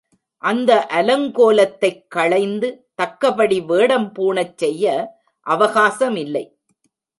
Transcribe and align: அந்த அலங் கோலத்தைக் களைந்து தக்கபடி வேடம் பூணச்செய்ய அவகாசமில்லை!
அந்த 0.43 0.87
அலங் 0.89 1.31
கோலத்தைக் 1.31 2.09
களைந்து 2.09 2.69
தக்கபடி 2.95 3.59
வேடம் 3.65 4.09
பூணச்செய்ய 4.15 4.85
அவகாசமில்லை! 5.47 6.45